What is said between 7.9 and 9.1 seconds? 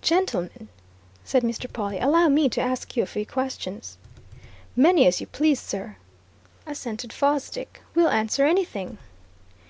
"We'll answer anything."